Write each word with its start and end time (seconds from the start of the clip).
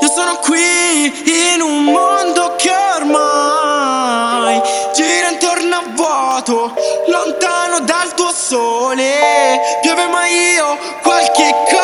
Io 0.00 0.08
sono 0.08 0.36
qui 0.38 1.54
in 1.54 1.60
un 1.60 1.84
mondo 1.84 2.54
che 2.56 2.70
ormai 2.96 4.60
gira 4.94 5.30
intorno 5.30 5.76
a 5.76 5.82
vuoto, 5.94 6.74
lontano 7.06 7.80
dal 7.80 8.14
tuo 8.14 8.30
sole. 8.32 9.60
Piove 9.82 10.06
ma 10.06 10.26
io 10.26 10.78
qualche 11.02 11.54
cosa 11.70 11.79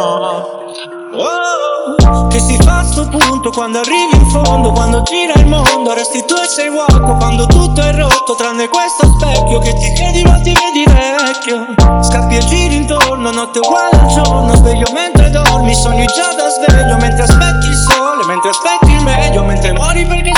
Oh, 0.00 1.96
che 2.28 2.38
si 2.38 2.56
fa 2.62 2.84
sto 2.84 3.08
punto 3.08 3.50
quando 3.50 3.78
arrivi 3.78 4.14
in 4.16 4.30
fondo 4.30 4.70
Quando 4.70 5.02
gira 5.02 5.32
il 5.40 5.46
mondo 5.46 5.92
resti 5.92 6.24
tu 6.24 6.34
e 6.34 6.46
sei 6.46 6.68
uomo 6.68 7.16
Quando 7.16 7.46
tutto 7.46 7.80
è 7.80 7.92
rotto 7.94 8.36
tranne 8.36 8.68
questo 8.68 9.12
specchio 9.18 9.58
Che 9.58 9.74
ti 9.74 9.92
credi 9.94 10.22
ma 10.22 10.38
ti 10.40 10.52
vedi 10.54 10.84
vecchio. 10.86 11.74
Scappi 12.00 12.36
e 12.36 12.46
giri 12.46 12.76
intorno, 12.76 13.32
notte 13.32 13.58
uguale 13.58 13.98
al 13.98 14.06
giorno 14.06 14.54
Sveglio 14.54 14.86
mentre 14.92 15.30
dormi, 15.30 15.74
sogni 15.74 16.06
già 16.06 16.32
da 16.34 16.48
sveglio 16.48 16.96
Mentre 16.98 17.22
aspetti 17.24 17.66
il 17.66 17.74
sole, 17.74 18.24
mentre 18.26 18.50
aspetti 18.50 18.92
il 18.92 19.02
meglio 19.02 19.42
Mentre 19.42 19.72
muori 19.72 20.06
perché 20.06 20.30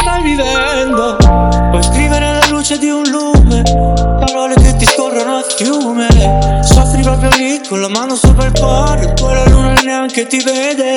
con 7.70 7.80
la 7.80 7.88
mano 7.88 8.16
sopra 8.16 8.46
il 8.46 8.52
cuore 8.52 9.12
Poi 9.14 9.32
la 9.32 9.44
luna 9.44 9.74
neanche 9.84 10.26
ti 10.26 10.42
vede. 10.42 10.96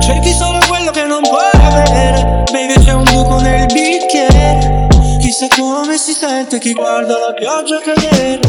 Cerchi 0.00 0.32
solo 0.32 0.58
quello 0.66 0.90
che 0.90 1.04
non 1.04 1.22
puoi 1.22 1.48
avere. 1.52 2.42
Baby 2.50 2.84
c'è 2.84 2.92
un 2.92 3.04
buco 3.04 3.38
nel 3.38 3.66
bicchiere. 3.66 4.88
Chissà 5.20 5.46
come 5.56 5.96
si 5.96 6.12
sente 6.12 6.58
chi 6.58 6.72
guarda 6.72 7.16
la 7.16 7.32
pioggia 7.32 7.78
cadere 7.78 8.40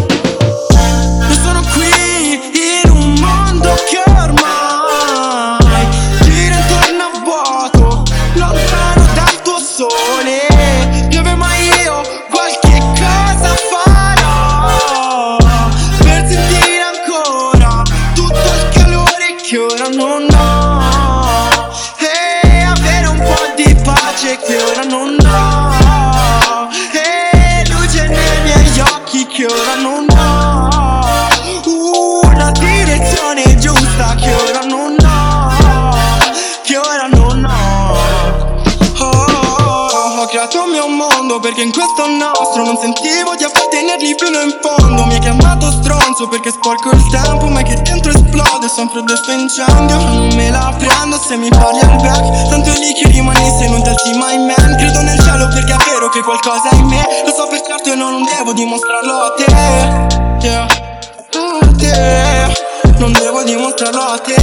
che 29.42 29.48
ora 29.48 29.74
non 29.74 30.06
ho 30.08 31.00
una 32.28 32.52
direzione 32.52 33.58
giusta 33.58 34.14
che 34.14 34.32
ora 34.36 34.60
non 34.68 34.96
ho 35.04 35.90
che 36.62 36.78
ora 36.78 37.08
non 37.08 37.44
ho 37.46 37.60
Oh, 39.00 40.22
ho 40.22 40.26
creato 40.28 40.64
un 40.64 40.70
mio 40.70 40.88
mondo 40.88 41.40
perché 41.40 41.64
in 41.64 41.72
questo 41.72 42.06
nostro 42.06 42.64
non 42.64 42.78
sentivo 42.78 43.34
di 43.36 43.44
appartenergli 43.44 44.14
fino 44.16 44.40
in 44.42 44.54
fondo. 44.62 45.06
Mi 45.06 45.14
hai 45.16 45.20
chiamato 45.20 45.72
stronzo 45.72 46.28
perché 46.28 46.52
sporco 46.52 46.92
il 46.92 47.04
tempo 47.10 47.48
ma 47.48 47.64
che 47.64 47.82
dentro 47.82 48.12
esplode. 48.12 48.70
Son 48.70 48.88
freddo 48.90 49.12
e 49.14 49.16
sto 49.16 49.32
incendio 49.32 49.98
Non 49.98 50.36
me 50.36 50.52
la 50.52 50.72
prendo. 50.78 51.18
Se 51.18 51.36
mi 51.36 51.50
parli 51.50 51.80
al 51.80 51.96
back 51.96 52.50
Tanto 52.50 52.70
lì 52.78 52.94
che 52.94 53.08
rimani 53.08 53.50
se 53.58 53.68
non 53.70 53.82
ti 53.82 53.90
alzi 53.90 54.14
mai 54.18 54.38
man. 54.38 54.76
Credo 54.78 55.02
nel 55.02 55.20
cielo 55.20 55.48
perché 55.48 55.74
è 55.74 55.78
vero 55.90 56.10
che 56.10 56.22
qualcosa 56.22 56.70
è 56.70 56.76
in 56.76 56.86
me 56.86 57.01
non 58.22 58.30
devo 58.36 58.54
dimostrarlo 58.54 59.14
a 59.14 59.34
te 59.36 59.46
Yeah, 60.46 60.66
a 60.66 61.72
te 61.78 63.00
Non 63.00 63.12
devo 63.14 63.42
dimostrarlo 63.44 64.00
a 64.00 64.18
te 64.20 64.36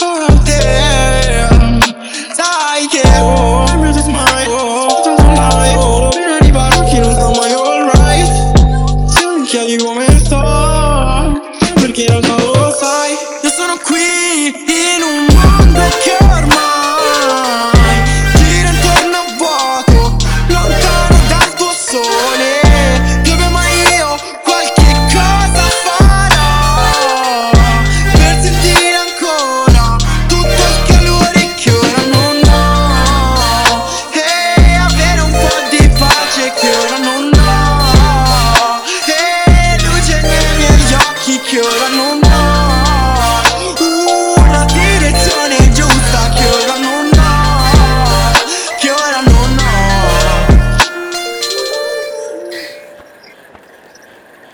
a 0.00 0.42
te. 0.44 1.48
Sai 2.34 2.86
che 2.88 3.02
oh, 3.20 3.64
I'm 3.66 3.92
just 3.92 4.06
my 4.06 4.46
oh, 4.46 5.02
sono 5.02 5.32
mai 5.32 5.74
oh 5.76 6.08
Per 6.08 6.38
arrivare 6.40 6.76
qui 6.88 6.98
non 7.00 7.12
sto 7.12 7.30
mai 7.30 7.52
alright. 7.52 9.10
Se 9.10 9.26
mi 9.36 9.42
chiedi 9.46 9.76
come 9.78 10.06
sto 10.20 10.40
Perché 11.74 12.02
in 12.02 12.08
realtà 12.08 12.36
lo 12.36 12.76
sai. 12.78 13.12
Io 13.42 13.50
sono 13.50 13.76
qui 13.82 14.46
in 14.46 15.02
un 15.02 15.26
mondo 15.34 15.80
che 16.02 16.27